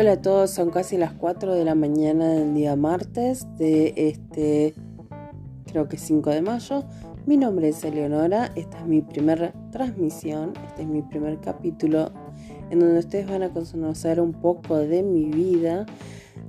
Hola 0.00 0.12
a 0.12 0.22
todos, 0.22 0.52
son 0.52 0.70
casi 0.70 0.96
las 0.96 1.12
4 1.12 1.56
de 1.56 1.64
la 1.64 1.74
mañana 1.74 2.28
del 2.28 2.54
día 2.54 2.76
martes 2.76 3.48
de 3.56 3.94
este, 3.96 4.72
creo 5.66 5.88
que 5.88 5.96
5 5.96 6.30
de 6.30 6.40
mayo. 6.40 6.84
Mi 7.26 7.36
nombre 7.36 7.70
es 7.70 7.82
Eleonora, 7.82 8.52
esta 8.54 8.78
es 8.78 8.86
mi 8.86 9.02
primera 9.02 9.52
transmisión, 9.72 10.52
este 10.68 10.82
es 10.82 10.88
mi 10.88 11.02
primer 11.02 11.40
capítulo 11.40 12.12
en 12.70 12.78
donde 12.78 13.00
ustedes 13.00 13.28
van 13.28 13.42
a 13.42 13.48
conocer 13.48 14.20
un 14.20 14.34
poco 14.34 14.76
de 14.76 15.02
mi 15.02 15.24
vida. 15.24 15.84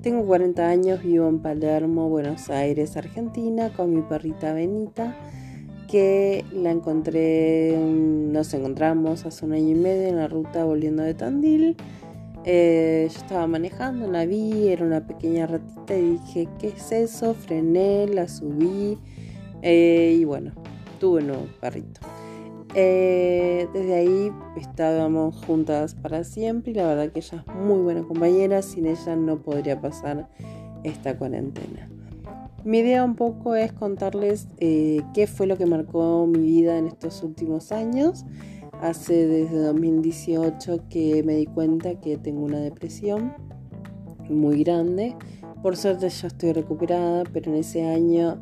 Tengo 0.03 0.27
40 0.27 0.67
años, 0.67 1.01
vivo 1.01 1.27
en 1.27 1.39
Palermo, 1.39 2.07
Buenos 2.07 2.51
Aires, 2.51 2.97
Argentina, 2.97 3.73
con 3.75 3.91
mi 3.91 4.03
perrita 4.03 4.53
Benita, 4.53 5.17
que 5.87 6.45
la 6.53 6.69
encontré, 6.69 7.75
nos 7.79 8.53
encontramos 8.53 9.25
hace 9.25 9.43
un 9.43 9.53
año 9.53 9.69
y 9.69 9.75
medio 9.75 10.07
en 10.07 10.17
la 10.17 10.27
ruta 10.27 10.65
volviendo 10.65 11.01
de 11.01 11.15
Tandil. 11.15 11.77
Eh, 12.45 13.09
yo 13.11 13.19
estaba 13.19 13.47
manejando, 13.47 14.09
la 14.09 14.25
vi, 14.25 14.69
era 14.69 14.85
una 14.85 15.05
pequeña 15.05 15.45
ratita 15.45 15.97
y 15.97 16.11
dije, 16.11 16.47
¿qué 16.57 16.69
es 16.69 16.91
eso? 16.91 17.33
Frené, 17.33 18.07
la 18.07 18.27
subí 18.27 18.97
eh, 19.61 20.17
y 20.19 20.23
bueno, 20.23 20.53
tuve 20.99 21.19
un 21.21 21.27
nuevo 21.27 21.47
perrito. 21.59 21.99
Eh, 22.75 23.67
desde 23.73 23.95
ahí 23.95 24.31
estábamos 24.55 25.35
juntas 25.45 25.95
para 25.95 26.23
siempre 26.23 26.71
y 26.71 26.75
la 26.75 26.87
verdad 26.87 27.11
que 27.11 27.19
ella 27.19 27.43
es 27.45 27.55
muy 27.55 27.81
buena 27.81 28.03
compañera, 28.03 28.61
sin 28.61 28.85
ella 28.85 29.15
no 29.15 29.39
podría 29.39 29.81
pasar 29.81 30.29
esta 30.83 31.17
cuarentena. 31.17 31.89
Mi 32.63 32.79
idea 32.79 33.03
un 33.03 33.15
poco 33.15 33.55
es 33.55 33.71
contarles 33.73 34.47
qué 34.59 35.27
fue 35.27 35.47
lo 35.47 35.57
que 35.57 35.65
marcó 35.65 36.27
mi 36.27 36.39
vida 36.39 36.77
en 36.77 36.87
estos 36.87 37.23
últimos 37.23 37.71
años 37.71 38.25
Hace 38.81 39.27
desde 39.27 39.57
2018 39.57 40.85
que 40.89 41.21
me 41.23 41.35
di 41.35 41.45
cuenta 41.45 41.99
que 41.99 42.17
tengo 42.17 42.43
una 42.45 42.59
depresión 42.59 43.33
muy 44.29 44.63
grande. 44.63 45.15
Por 45.61 45.75
suerte 45.75 46.07
ya 46.07 46.27
estoy 46.27 46.53
recuperada, 46.53 47.23
pero 47.33 47.51
en 47.51 47.57
ese 47.57 47.85
año 47.85 48.41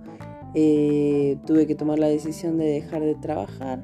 eh, 0.54 1.38
tuve 1.48 1.66
que 1.66 1.74
tomar 1.74 1.98
la 1.98 2.08
decisión 2.08 2.58
de 2.58 2.66
dejar 2.66 3.02
de 3.02 3.16
trabajar 3.16 3.84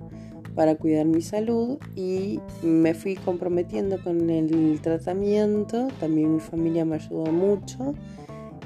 para 0.54 0.76
cuidar 0.76 1.08
mi 1.08 1.22
salud 1.22 1.80
y 1.96 2.40
me 2.62 2.94
fui 2.94 3.16
comprometiendo 3.16 4.02
con 4.04 4.30
el 4.30 4.80
tratamiento. 4.82 5.88
También 6.00 6.36
mi 6.36 6.40
familia 6.40 6.86
me 6.86 6.96
ayudó 6.98 7.32
mucho 7.32 7.96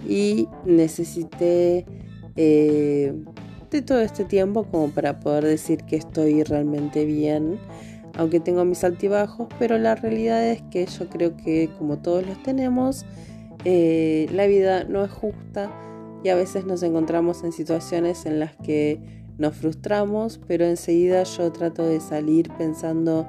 y 0.07 0.47
necesité 0.65 1.85
eh, 2.35 3.13
de 3.71 3.81
todo 3.81 3.99
este 4.01 4.23
tiempo 4.23 4.63
como 4.65 4.89
para 4.89 5.19
poder 5.19 5.43
decir 5.43 5.83
que 5.83 5.97
estoy 5.97 6.43
realmente 6.43 7.05
bien, 7.05 7.59
aunque 8.15 8.39
tengo 8.39 8.65
mis 8.65 8.83
altibajos, 8.83 9.47
pero 9.59 9.77
la 9.77 9.95
realidad 9.95 10.45
es 10.45 10.61
que 10.71 10.85
yo 10.85 11.07
creo 11.09 11.35
que 11.37 11.69
como 11.77 11.97
todos 11.97 12.25
los 12.25 12.41
tenemos, 12.43 13.05
eh, 13.65 14.27
la 14.31 14.47
vida 14.47 14.83
no 14.85 15.03
es 15.03 15.11
justa 15.11 15.71
y 16.23 16.29
a 16.29 16.35
veces 16.35 16.65
nos 16.65 16.83
encontramos 16.83 17.43
en 17.43 17.51
situaciones 17.51 18.25
en 18.25 18.39
las 18.39 18.55
que 18.57 18.99
nos 19.37 19.55
frustramos, 19.55 20.39
pero 20.47 20.65
enseguida 20.65 21.23
yo 21.23 21.51
trato 21.51 21.85
de 21.85 21.99
salir 21.99 22.51
pensando 22.57 23.27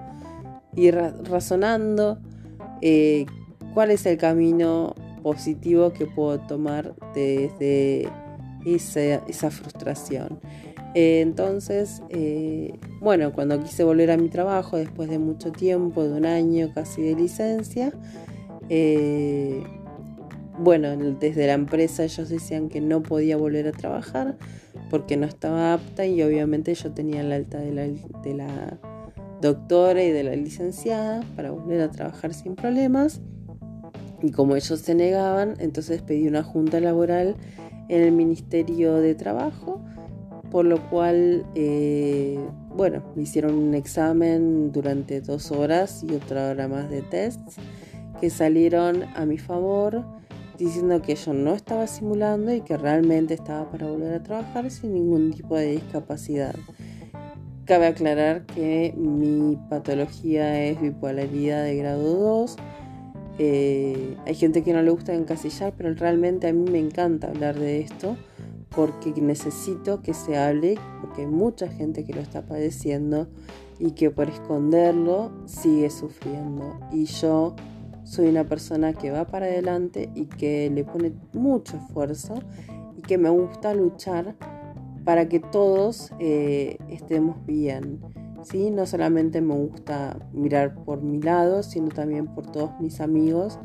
y 0.75 0.91
razonando 0.91 2.19
eh, 2.81 3.27
cuál 3.75 3.91
es 3.91 4.07
el 4.07 4.17
camino 4.17 4.95
positivo 5.23 5.93
que 5.93 6.07
puedo 6.07 6.39
tomar 6.41 6.95
desde 7.15 8.09
esa, 8.65 9.51
frustración. 9.51 10.41
Eh, 10.95 11.21
entonces, 11.21 12.03
eh, 12.09 12.79
bueno, 13.01 13.33
cuando 13.33 13.63
quise 13.63 13.85
volver 13.85 14.11
a 14.11 14.17
mi 14.17 14.29
trabajo, 14.29 14.77
después 14.77 15.09
de 15.09 15.19
mucho 15.19 15.53
tiempo, 15.53 16.05
de 16.05 16.13
un 16.13 16.27
año 16.27 16.73
casi 16.75 17.03
de 17.03 17.15
licencia, 17.15 17.93
eh, 18.69 19.63
bueno, 20.59 20.97
desde 20.97 21.47
la 21.47 21.55
empresa 21.55 22.05
ellos 22.05 22.29
decían 22.29 22.69
que 22.69 22.81
no 22.81 23.03
podía 23.03 23.37
volver 23.37 23.69
a 23.69 23.73
trabajar 23.73 24.37
porque 24.91 25.17
no 25.17 25.27
estaba 25.27 25.75
apta 25.75 26.05
y 26.07 26.23
obviamente 26.23 26.75
yo 26.75 26.91
tenía 26.93 27.23
la 27.23 27.37
alta 27.37 27.59
de 27.59 27.73
la, 27.73 27.83
de 28.23 28.35
la 28.35 28.79
doctora 29.41 30.03
y 30.03 30.11
de 30.11 30.25
la 30.25 30.35
licenciada 30.35 31.23
para 31.37 31.51
volver 31.51 31.81
a 31.83 31.91
trabajar 31.91 32.35
sin 32.35 32.57
problemas. 32.57 33.21
Y 34.21 34.33
como 34.33 34.57
ellos 34.57 34.81
se 34.81 34.95
negaban, 34.95 35.55
entonces 35.61 36.03
pedí 36.03 36.27
una 36.27 36.43
junta 36.43 36.81
laboral 36.81 37.37
en 37.89 38.03
el 38.03 38.13
Ministerio 38.13 38.95
de 38.95 39.15
Trabajo, 39.15 39.81
por 40.51 40.65
lo 40.65 40.89
cual, 40.89 41.45
eh, 41.55 42.39
bueno, 42.75 43.03
me 43.15 43.23
hicieron 43.23 43.55
un 43.55 43.75
examen 43.75 44.73
durante 44.73 45.21
dos 45.21 45.51
horas 45.51 46.03
y 46.03 46.15
otra 46.15 46.51
hora 46.51 46.69
más 46.69 46.91
de 46.91 47.03
tests 47.03 47.57
que 48.21 48.31
salieron 48.31 49.05
a 49.15 49.27
mi 49.27 49.39
favor 49.39 50.05
diciendo 50.59 51.01
que 51.03 51.15
yo 51.15 51.33
no 51.33 51.55
estaba 51.55 51.87
simulando 51.87 52.53
y 52.53 52.63
que 52.63 52.77
realmente 52.77 53.35
estaba 53.35 53.71
para 53.71 53.87
volver 53.87 54.15
a 54.15 54.23
trabajar 54.23 54.71
sin 54.71 54.93
ningún 54.95 55.33
tipo 55.33 55.57
de 55.57 55.73
discapacidad. 55.73 56.55
Cabe 57.65 57.87
aclarar 57.87 58.45
que 58.47 58.95
mi 58.97 59.57
patología 59.69 60.65
es 60.65 60.81
bipolaridad 60.81 61.65
de 61.65 61.77
grado 61.77 62.43
2 62.43 62.57
eh, 63.39 64.17
hay 64.27 64.35
gente 64.35 64.63
que 64.63 64.73
no 64.73 64.83
le 64.83 64.91
gusta 64.91 65.15
encasillar, 65.15 65.75
pero 65.77 65.95
realmente 65.95 66.49
a 66.49 66.53
mí 66.53 66.69
me 66.71 66.79
encanta 66.79 67.29
hablar 67.29 67.59
de 67.59 67.81
esto 67.81 68.17
porque 68.75 69.13
necesito 69.21 70.03
que 70.03 70.13
se 70.15 70.37
hable, 70.37 70.77
porque 71.01 71.23
hay 71.23 71.27
mucha 71.29 71.69
gente 71.69 72.05
que 72.05 72.13
lo 72.13 72.21
está 72.21 72.43
padeciendo 72.47 73.29
y 73.79 73.93
que 73.93 74.11
por 74.11 74.29
esconderlo 74.29 75.31
sigue 75.47 75.91
sufriendo. 75.91 76.79
Y 76.93 77.05
yo 77.05 77.55
soy 78.05 78.29
una 78.29 78.45
persona 78.45 78.93
que 78.93 79.11
va 79.11 79.27
para 79.27 79.47
adelante 79.47 80.11
y 80.15 80.27
que 80.27 80.71
le 80.71 80.85
pone 80.85 81.13
mucho 81.33 81.77
esfuerzo 81.77 82.43
y 82.97 83.03
que 83.03 83.19
me 83.19 83.31
gusta 83.31 83.75
luchar 83.75 84.35
para 85.05 85.29
que 85.29 85.41
todos 85.41 86.13
eh, 86.19 86.79
estemos 86.89 87.45
bien. 87.47 88.01
¿Sí? 88.43 88.71
No 88.71 88.87
solamente 88.87 89.41
me 89.41 89.55
gusta 89.55 90.19
mirar 90.33 90.75
por 90.85 91.03
mi 91.03 91.21
lado, 91.21 91.63
sino 91.63 91.89
también 91.89 92.27
por 92.27 92.51
todos 92.51 92.71
mis 92.81 93.01
amigos, 93.01 93.59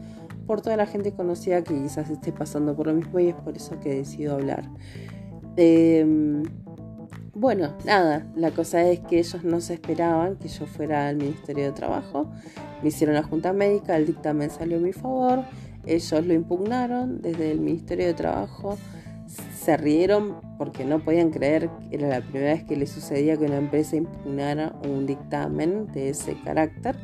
por 0.46 0.62
toda 0.62 0.78
la 0.78 0.86
gente 0.86 1.14
conocida 1.14 1.64
que 1.64 1.74
quizás 1.74 2.10
esté 2.10 2.32
pasando 2.32 2.76
por 2.76 2.88
lo 2.88 2.94
mismo 2.94 3.20
y 3.20 3.30
es 3.30 3.36
por 3.36 3.56
eso 3.56 3.80
que 3.80 3.96
decido 3.96 4.36
hablar. 4.36 4.70
Em, 5.56 6.44
bueno, 7.34 7.76
nada, 7.86 8.28
la 8.36 8.52
cosa 8.52 8.84
es 8.84 9.00
que 9.00 9.20
ellos 9.20 9.44
no 9.44 9.62
se 9.62 9.76
esperaban 9.76 10.36
que 10.38 10.48
yo 10.48 10.66
fuera 10.66 11.08
al 11.08 11.18
Ministerio 11.18 11.66
de 11.66 11.72
Trabajo, 11.72 12.30
me 12.82 12.90
hicieron 12.90 13.16
la 13.16 13.24
junta 13.24 13.54
médica, 13.54 13.96
el 13.98 14.06
dictamen 14.06 14.50
salió 14.50 14.78
a 14.78 14.82
mi 14.82 14.94
favor, 14.94 15.44
ellos 15.86 16.26
lo 16.26 16.34
impugnaron 16.34 17.22
desde 17.22 17.52
el 17.52 17.60
Ministerio 17.60 18.06
de 18.08 18.14
Trabajo 18.14 18.78
se 19.64 19.78
rieron 19.78 20.42
porque 20.58 20.84
no 20.84 21.00
podían 21.00 21.30
creer 21.30 21.70
que 21.90 21.96
era 21.96 22.10
la 22.10 22.22
primera 22.22 22.54
vez 22.54 22.64
que 22.66 22.76
le 22.76 22.86
sucedía 22.86 23.38
que 23.38 23.46
una 23.46 23.58
empresa 23.58 23.96
impugnara 23.96 24.76
un 24.86 25.06
dictamen 25.06 25.88
de 25.94 26.10
ese 26.10 26.36
carácter 26.44 26.98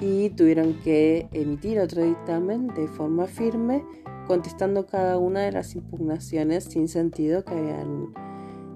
y 0.00 0.30
tuvieron 0.30 0.74
que 0.82 1.28
emitir 1.32 1.78
otro 1.78 2.04
dictamen 2.04 2.66
de 2.68 2.88
forma 2.88 3.26
firme 3.26 3.84
contestando 4.26 4.86
cada 4.86 5.16
una 5.18 5.40
de 5.40 5.52
las 5.52 5.76
impugnaciones 5.76 6.64
sin 6.64 6.88
sentido 6.88 7.44
que 7.44 7.54
habían, 7.54 8.08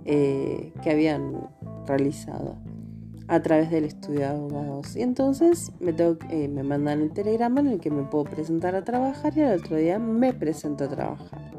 eh, 0.05 0.73
que 0.83 0.91
habían 0.91 1.49
realizado 1.87 2.57
a 3.27 3.43
través 3.43 3.73
del 3.73 3.87
estudio 3.87 4.21
de 4.21 4.27
abogados. 4.27 4.95
Y 4.95 5.03
entonces 5.03 5.73
me, 5.81 5.95
eh, 6.31 6.49
me 6.49 6.63
mandan 6.63 7.01
el 7.01 7.13
telegrama 7.13 7.59
en 7.59 7.69
el 7.69 7.81
que 7.81 7.91
me 7.91 8.05
puedo 8.05 8.25
presentar 8.25 8.77
a 8.77 8.85
trabajar 8.85 9.37
y 9.37 9.43
al 9.43 9.59
otro 9.59 9.77
día 9.77 9.99
me 9.99 10.33
presento 10.33 10.85
a 10.85 10.89
trabajar. 10.89 11.56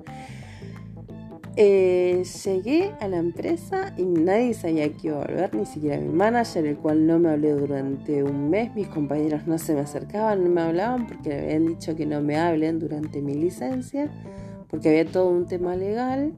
Eh, 1.60 2.24
llegué 2.46 2.94
a 3.00 3.08
la 3.08 3.18
empresa 3.18 3.92
y 3.98 4.04
nadie 4.04 4.54
sabía 4.54 4.94
que 4.94 5.08
iba 5.08 5.18
a 5.18 5.26
volver, 5.26 5.56
ni 5.56 5.66
siquiera 5.66 5.98
mi 5.98 6.10
manager, 6.10 6.68
el 6.68 6.78
cual 6.78 7.08
no 7.08 7.18
me 7.18 7.30
hablé 7.30 7.54
durante 7.54 8.24
un 8.24 8.52
mes. 8.52 8.76
Mis 8.76 8.88
compañeros 8.88 9.48
no 9.48 9.58
se 9.58 9.74
me 9.74 9.80
acercaban, 9.80 10.44
no 10.44 10.52
me 10.52 10.62
hablaban 10.62 11.08
porque 11.08 11.30
me 11.30 11.40
habían 11.40 11.66
dicho 11.66 11.96
que 11.96 12.06
no 12.06 12.22
me 12.22 12.38
hablen 12.38 12.78
durante 12.78 13.24
mi 13.24 13.34
licencia, 13.34 14.12
porque 14.70 14.90
había 14.90 15.06
todo 15.06 15.32
un 15.32 15.48
tema 15.48 15.76
legal, 15.76 16.34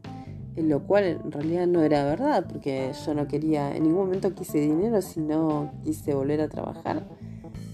lo 0.55 0.87
cual 0.87 1.03
en 1.03 1.31
realidad 1.33 1.67
no 1.67 1.83
era 1.83 2.05
verdad, 2.05 2.45
porque 2.49 2.93
yo 3.05 3.13
no 3.13 3.27
quería, 3.27 3.75
en 3.75 3.83
ningún 3.83 4.05
momento 4.05 4.33
quise 4.33 4.61
dinero, 4.61 5.01
sino 5.01 5.73
quise 5.83 6.13
volver 6.13 6.39
a 6.39 6.47
trabajar, 6.47 7.05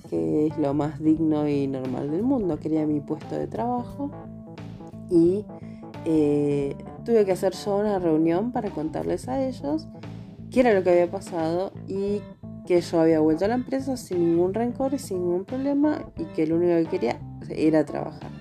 que 0.09 0.47
es 0.47 0.57
lo 0.57 0.74
más 0.74 1.00
digno 1.00 1.47
y 1.47 1.68
normal 1.68 2.09
del 2.09 2.24
mundo. 2.24 2.57
Quería 2.59 2.88
mi 2.88 3.01
puesto 3.01 3.36
de 3.36 3.45
trabajo 3.45 4.09
y 5.12 5.45
eh, 6.06 6.75
tuve 7.06 7.24
que 7.25 7.31
hacer 7.31 7.54
yo 7.54 7.78
una 7.78 8.00
reunión 8.00 8.52
para 8.52 8.69
contarles 8.72 9.30
a 9.30 9.42
ellos 9.42 9.88
qué 10.52 10.62
era 10.62 10.74
lo 10.74 10.84
que 10.84 10.90
había 10.90 11.10
pasado 11.10 11.72
y 11.88 12.22
que 12.66 12.81
yo 12.81 13.00
había 13.00 13.19
vuelto 13.19 13.46
a 13.46 13.48
la 13.48 13.56
empresa 13.56 13.96
sin 13.96 14.31
ningún 14.31 14.54
rencor 14.54 14.98
sin 14.98 15.19
ningún 15.19 15.46
problema 15.46 16.06
y 16.18 16.25
que 16.25 16.48
lo 16.48 16.56
único 16.56 16.75
que 16.75 16.98
quería 16.98 17.19
era 17.50 17.86
trabajar. 17.86 18.31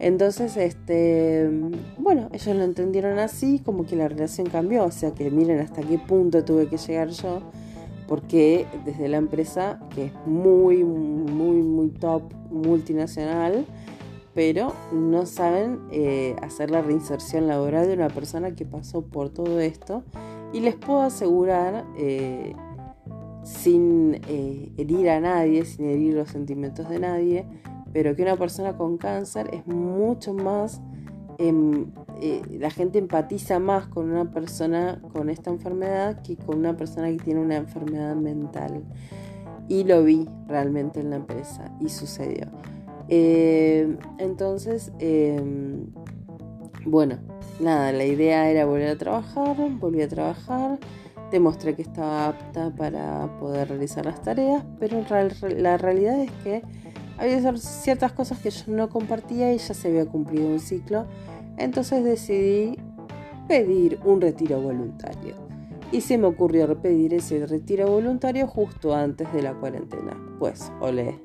Entonces, 0.00 0.56
este, 0.56 1.48
bueno, 1.98 2.28
ellos 2.32 2.56
lo 2.56 2.64
entendieron 2.64 3.18
así, 3.18 3.60
como 3.64 3.86
que 3.86 3.96
la 3.96 4.08
relación 4.08 4.48
cambió, 4.48 4.84
o 4.84 4.90
sea 4.90 5.12
que 5.12 5.30
miren 5.30 5.60
hasta 5.60 5.82
qué 5.82 5.98
punto 5.98 6.44
tuve 6.44 6.66
que 6.68 6.76
llegar 6.76 7.10
yo, 7.10 7.40
porque 8.08 8.66
desde 8.84 9.08
la 9.08 9.18
empresa, 9.18 9.80
que 9.94 10.06
es 10.06 10.12
muy, 10.26 10.84
muy, 10.84 11.62
muy 11.62 11.88
top 11.90 12.22
multinacional, 12.50 13.64
pero 14.34 14.74
no 14.92 15.26
saben 15.26 15.80
eh, 15.92 16.34
hacer 16.42 16.70
la 16.70 16.82
reinserción 16.82 17.46
laboral 17.46 17.86
de 17.86 17.94
una 17.94 18.08
persona 18.08 18.54
que 18.54 18.66
pasó 18.66 19.02
por 19.02 19.30
todo 19.30 19.60
esto. 19.60 20.02
Y 20.52 20.60
les 20.60 20.74
puedo 20.74 21.02
asegurar, 21.02 21.84
eh, 21.96 22.54
sin 23.44 24.20
eh, 24.28 24.72
herir 24.76 25.10
a 25.10 25.20
nadie, 25.20 25.64
sin 25.64 25.86
herir 25.86 26.14
los 26.14 26.30
sentimientos 26.30 26.88
de 26.88 26.98
nadie, 26.98 27.46
pero 27.92 28.16
que 28.16 28.22
una 28.22 28.36
persona 28.36 28.76
con 28.76 28.96
cáncer 28.98 29.50
es 29.52 29.66
mucho 29.66 30.34
más, 30.34 30.80
em, 31.38 31.86
la 32.58 32.70
gente 32.70 32.98
empatiza 32.98 33.58
más 33.58 33.86
con 33.86 34.10
una 34.10 34.32
persona 34.32 35.00
con 35.12 35.28
esta 35.28 35.50
enfermedad 35.50 36.22
que 36.22 36.36
con 36.36 36.58
una 36.58 36.76
persona 36.76 37.08
que 37.08 37.18
tiene 37.18 37.40
una 37.40 37.56
enfermedad 37.56 38.16
mental. 38.16 38.82
Y 39.68 39.84
lo 39.84 40.02
vi 40.04 40.28
realmente 40.46 41.00
en 41.00 41.10
la 41.10 41.16
empresa 41.16 41.76
y 41.80 41.88
sucedió. 41.88 42.46
Eh, 43.08 43.96
entonces, 44.18 44.92
em, 44.98 45.86
bueno, 46.86 47.18
nada, 47.60 47.92
la 47.92 48.04
idea 48.04 48.50
era 48.50 48.64
volver 48.64 48.88
a 48.88 48.98
trabajar, 48.98 49.56
volví 49.78 50.02
a 50.02 50.08
trabajar, 50.08 50.78
demostré 51.30 51.74
que 51.74 51.82
estaba 51.82 52.28
apta 52.28 52.74
para 52.74 53.38
poder 53.38 53.68
realizar 53.68 54.04
las 54.06 54.22
tareas, 54.22 54.64
pero 54.78 55.04
la 55.56 55.76
realidad 55.76 56.20
es 56.20 56.30
que 56.42 56.62
había 57.18 57.56
ciertas 57.56 58.12
cosas 58.12 58.38
que 58.38 58.50
yo 58.50 58.64
no 58.68 58.88
compartía 58.88 59.52
y 59.52 59.58
ya 59.58 59.74
se 59.74 59.88
había 59.88 60.06
cumplido 60.06 60.46
un 60.46 60.60
ciclo, 60.60 61.06
entonces 61.56 62.04
decidí 62.04 62.78
pedir 63.48 64.00
un 64.04 64.20
retiro 64.20 64.60
voluntario. 64.60 65.36
Y 65.92 66.00
se 66.00 66.18
me 66.18 66.26
ocurrió 66.26 66.80
pedir 66.80 67.14
ese 67.14 67.46
retiro 67.46 67.88
voluntario 67.88 68.48
justo 68.48 68.94
antes 68.94 69.32
de 69.32 69.42
la 69.42 69.54
cuarentena. 69.54 70.18
Pues, 70.40 70.72
olé, 70.80 71.20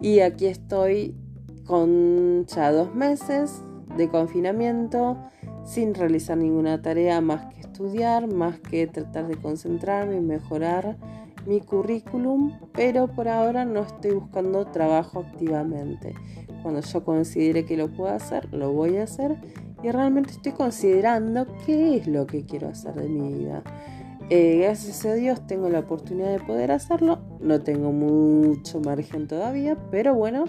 y 0.00 0.20
aquí 0.20 0.46
estoy 0.46 1.14
con 1.64 2.46
ya 2.46 2.70
dos 2.70 2.94
meses 2.94 3.62
de 3.96 4.08
confinamiento 4.08 5.16
sin 5.64 5.94
realizar 5.94 6.36
ninguna 6.36 6.80
tarea 6.80 7.20
más 7.20 7.52
que 7.52 7.60
estudiar, 7.60 8.32
más 8.32 8.60
que 8.60 8.86
tratar 8.86 9.26
de 9.26 9.36
concentrarme 9.36 10.16
y 10.16 10.20
mejorar 10.20 10.96
mi 11.46 11.60
currículum, 11.60 12.58
pero 12.72 13.08
por 13.08 13.28
ahora 13.28 13.64
no 13.64 13.80
estoy 13.80 14.12
buscando 14.12 14.66
trabajo 14.66 15.20
activamente. 15.20 16.14
Cuando 16.62 16.80
yo 16.80 17.04
considere 17.04 17.64
que 17.64 17.76
lo 17.76 17.88
puedo 17.88 18.12
hacer, 18.12 18.52
lo 18.52 18.72
voy 18.72 18.96
a 18.96 19.04
hacer 19.04 19.36
y 19.82 19.90
realmente 19.90 20.32
estoy 20.32 20.52
considerando 20.52 21.46
qué 21.64 21.96
es 21.96 22.06
lo 22.06 22.26
que 22.26 22.44
quiero 22.44 22.68
hacer 22.68 22.94
de 22.94 23.08
mi 23.08 23.32
vida. 23.32 23.62
Eh, 24.28 24.58
gracias 24.60 25.04
a 25.06 25.14
Dios 25.14 25.46
tengo 25.46 25.68
la 25.68 25.80
oportunidad 25.80 26.32
de 26.32 26.40
poder 26.40 26.72
hacerlo. 26.72 27.20
No 27.40 27.62
tengo 27.62 27.92
mucho 27.92 28.80
margen 28.80 29.28
todavía, 29.28 29.76
pero 29.92 30.14
bueno, 30.14 30.46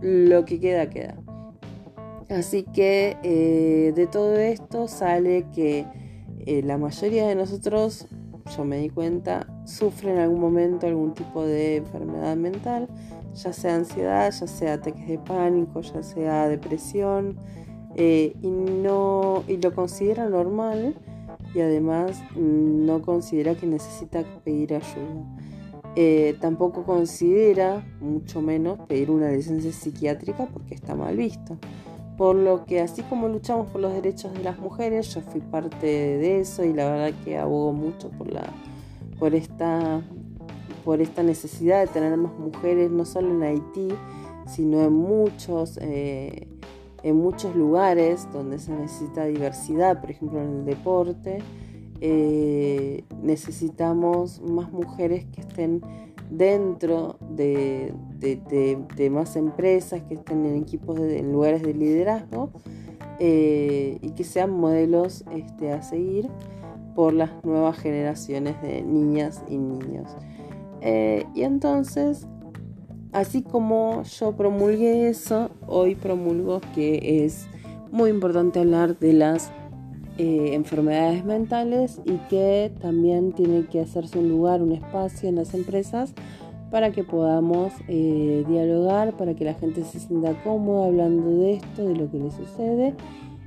lo 0.00 0.44
que 0.44 0.60
queda, 0.60 0.88
queda. 0.88 1.16
Así 2.28 2.62
que 2.62 3.16
eh, 3.24 3.92
de 3.96 4.06
todo 4.06 4.36
esto 4.36 4.86
sale 4.86 5.46
que 5.52 5.84
eh, 6.46 6.62
la 6.62 6.78
mayoría 6.78 7.26
de 7.26 7.34
nosotros, 7.34 8.06
yo 8.56 8.64
me 8.64 8.78
di 8.78 8.88
cuenta, 8.88 9.48
sufren 9.64 10.14
en 10.14 10.20
algún 10.20 10.40
momento 10.40 10.86
algún 10.86 11.12
tipo 11.12 11.44
de 11.44 11.78
enfermedad 11.78 12.36
mental, 12.36 12.88
ya 13.34 13.52
sea 13.52 13.74
ansiedad, 13.74 14.30
ya 14.30 14.46
sea 14.46 14.74
ataques 14.74 15.08
de 15.08 15.18
pánico, 15.18 15.80
ya 15.80 16.04
sea 16.04 16.48
depresión, 16.48 17.36
y, 17.96 18.32
no, 18.44 19.42
y 19.48 19.56
lo 19.56 19.74
consideran 19.74 20.30
normal 20.30 20.94
y 21.54 21.60
además 21.60 22.22
mm, 22.36 22.86
no 22.86 23.02
considera 23.02 23.54
que 23.54 23.66
necesita 23.66 24.22
pedir 24.44 24.74
ayuda. 24.74 25.24
Eh, 25.96 26.36
tampoco 26.40 26.84
considera, 26.84 27.84
mucho 28.00 28.40
menos, 28.40 28.78
pedir 28.86 29.10
una 29.10 29.30
licencia 29.30 29.72
psiquiátrica 29.72 30.46
porque 30.46 30.74
está 30.74 30.94
mal 30.94 31.16
visto. 31.16 31.58
Por 32.16 32.36
lo 32.36 32.64
que 32.64 32.80
así 32.80 33.02
como 33.02 33.28
luchamos 33.28 33.68
por 33.70 33.80
los 33.80 33.92
derechos 33.92 34.32
de 34.34 34.44
las 34.44 34.58
mujeres, 34.58 35.12
yo 35.14 35.20
fui 35.22 35.40
parte 35.40 35.86
de 35.86 36.40
eso 36.40 36.64
y 36.64 36.72
la 36.72 36.90
verdad 36.90 37.18
que 37.24 37.38
abogo 37.38 37.72
mucho 37.72 38.10
por, 38.10 38.30
la, 38.30 38.44
por, 39.18 39.34
esta, 39.34 40.02
por 40.84 41.00
esta 41.00 41.22
necesidad 41.22 41.80
de 41.80 41.86
tener 41.88 42.16
más 42.16 42.38
mujeres, 42.38 42.90
no 42.90 43.04
solo 43.04 43.30
en 43.30 43.42
Haití, 43.42 43.88
sino 44.46 44.82
en 44.82 44.92
muchos 44.92 45.78
eh, 45.80 46.46
en 47.02 47.16
muchos 47.16 47.54
lugares 47.54 48.28
donde 48.32 48.58
se 48.58 48.72
necesita 48.72 49.24
diversidad, 49.24 50.00
por 50.00 50.10
ejemplo 50.10 50.40
en 50.40 50.60
el 50.60 50.64
deporte, 50.64 51.38
eh, 52.00 53.04
necesitamos 53.22 54.40
más 54.40 54.72
mujeres 54.72 55.26
que 55.26 55.42
estén 55.42 55.82
dentro 56.30 57.18
de, 57.30 57.92
más 59.10 59.36
empresas, 59.36 60.02
que 60.02 60.14
estén 60.14 60.46
en 60.46 60.56
equipos, 60.56 60.98
en 60.98 61.32
lugares 61.32 61.62
de 61.62 61.74
liderazgo 61.74 62.50
eh, 63.18 63.98
y 64.00 64.10
que 64.12 64.24
sean 64.24 64.50
modelos 64.50 65.24
este, 65.32 65.72
a 65.72 65.82
seguir 65.82 66.28
por 66.94 67.12
las 67.12 67.30
nuevas 67.44 67.78
generaciones 67.78 68.60
de 68.62 68.82
niñas 68.82 69.42
y 69.48 69.58
niños. 69.58 70.16
Eh, 70.80 71.26
y 71.34 71.42
entonces 71.42 72.26
Así 73.12 73.42
como 73.42 74.04
yo 74.04 74.32
promulgué 74.36 75.08
eso, 75.08 75.50
hoy 75.66 75.96
promulgo 75.96 76.60
que 76.74 77.24
es 77.24 77.48
muy 77.90 78.08
importante 78.08 78.60
hablar 78.60 79.00
de 79.00 79.12
las 79.12 79.50
eh, 80.16 80.54
enfermedades 80.54 81.24
mentales 81.24 82.00
y 82.04 82.18
que 82.28 82.70
también 82.80 83.32
tiene 83.32 83.66
que 83.66 83.80
hacerse 83.80 84.18
un 84.18 84.28
lugar, 84.28 84.62
un 84.62 84.70
espacio 84.70 85.28
en 85.28 85.36
las 85.36 85.54
empresas 85.54 86.14
para 86.70 86.92
que 86.92 87.02
podamos 87.02 87.72
eh, 87.88 88.44
dialogar, 88.46 89.16
para 89.16 89.34
que 89.34 89.44
la 89.44 89.54
gente 89.54 89.82
se 89.82 89.98
sienta 89.98 90.40
cómoda 90.44 90.86
hablando 90.86 91.30
de 91.30 91.54
esto, 91.54 91.88
de 91.88 91.96
lo 91.96 92.08
que 92.08 92.18
le 92.20 92.30
sucede 92.30 92.94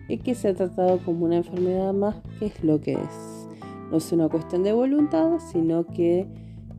y 0.10 0.18
que 0.18 0.36
se 0.36 0.50
ha 0.50 0.54
tratado 0.54 0.98
como 1.06 1.24
una 1.24 1.38
enfermedad 1.38 1.94
más, 1.94 2.16
que 2.38 2.48
es 2.48 2.64
lo 2.66 2.82
que 2.82 2.94
es. 2.94 3.48
No 3.90 3.98
es 3.98 4.12
una 4.12 4.28
cuestión 4.28 4.64
de 4.64 4.74
voluntad, 4.74 5.40
sino 5.52 5.86
que 5.86 6.28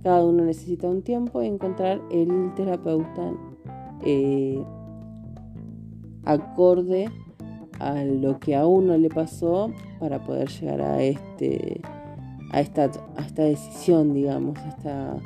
cada 0.05 0.23
uno 0.23 0.45
necesita 0.45 0.87
un 0.87 1.03
tiempo 1.03 1.43
y 1.43 1.47
encontrar 1.47 2.01
el 2.11 2.53
terapeuta 2.55 3.33
eh, 4.05 4.62
acorde 6.25 7.11
a 7.81 8.05
lo 8.05 8.39
que 8.39 8.55
a 8.55 8.67
uno 8.67 8.99
le 8.99 9.09
pasó 9.09 9.73
para 9.99 10.23
poder 10.23 10.51
llegar 10.51 10.83
a 10.83 11.03
este 11.03 11.81
a 12.53 12.61
esta, 12.61 12.85
esta 13.19 13.43
decisión, 13.43 14.12
digamos, 14.15 14.56
a 14.59 14.69
esta, 14.69 15.17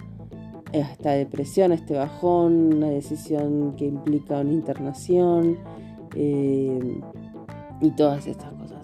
esta 0.72 1.10
depresión, 1.10 1.72
a 1.72 1.74
este 1.74 1.94
bajón, 1.94 2.74
una 2.74 2.88
decisión 2.88 3.74
que 3.76 3.84
implica 3.84 4.40
una 4.40 4.52
internación 4.52 5.58
eh, 6.14 7.00
y 7.82 7.90
todas 7.90 8.26
estas 8.26 8.52
cosas. 8.52 8.80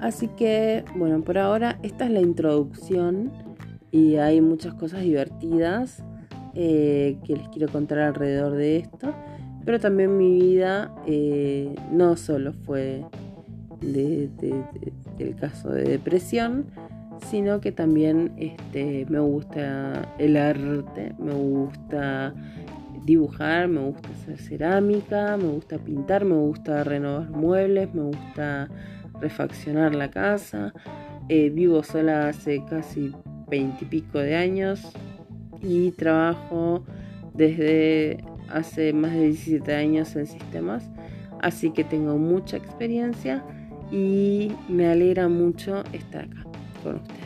Así 0.00 0.26
que, 0.26 0.84
bueno, 0.96 1.22
por 1.22 1.38
ahora 1.38 1.78
esta 1.82 2.06
es 2.06 2.10
la 2.10 2.20
introducción 2.20 3.30
y 3.94 4.16
hay 4.16 4.40
muchas 4.40 4.74
cosas 4.74 5.02
divertidas 5.02 6.02
eh, 6.54 7.16
que 7.24 7.36
les 7.36 7.48
quiero 7.50 7.70
contar 7.70 8.00
alrededor 8.00 8.56
de 8.56 8.78
esto. 8.78 9.14
Pero 9.64 9.78
también 9.78 10.18
mi 10.18 10.32
vida 10.32 10.92
eh, 11.06 11.72
no 11.92 12.16
solo 12.16 12.52
fue 12.52 13.04
del 13.80 15.36
caso 15.38 15.70
de 15.70 15.84
depresión, 15.84 16.66
sino 17.30 17.60
que 17.60 17.70
también 17.70 18.32
este, 18.36 19.06
me 19.08 19.20
gusta 19.20 20.12
el 20.18 20.38
arte, 20.38 21.14
me 21.20 21.32
gusta 21.32 22.34
dibujar, 23.04 23.68
me 23.68 23.80
gusta 23.80 24.08
hacer 24.08 24.38
cerámica, 24.38 25.36
me 25.36 25.50
gusta 25.50 25.78
pintar, 25.78 26.24
me 26.24 26.34
gusta 26.34 26.82
renovar 26.82 27.30
muebles, 27.30 27.94
me 27.94 28.02
gusta 28.02 28.68
refaccionar 29.20 29.94
la 29.94 30.10
casa. 30.10 30.74
Eh, 31.28 31.50
vivo 31.50 31.84
sola 31.84 32.28
hace 32.28 32.64
casi 32.68 33.14
veintipico 33.48 34.18
de 34.18 34.36
años 34.36 34.80
y 35.62 35.90
trabajo 35.92 36.84
desde 37.34 38.24
hace 38.48 38.92
más 38.92 39.12
de 39.12 39.26
17 39.26 39.74
años 39.74 40.14
en 40.16 40.26
sistemas, 40.26 40.90
así 41.40 41.70
que 41.70 41.84
tengo 41.84 42.16
mucha 42.18 42.56
experiencia 42.56 43.44
y 43.90 44.52
me 44.68 44.88
alegra 44.88 45.28
mucho 45.28 45.82
estar 45.92 46.24
acá 46.24 46.44
con 46.82 46.96
ustedes. 46.96 47.23